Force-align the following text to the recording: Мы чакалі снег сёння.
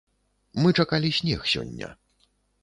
Мы 0.63 0.71
чакалі 0.83 1.11
снег 1.19 1.45
сёння. 1.53 1.93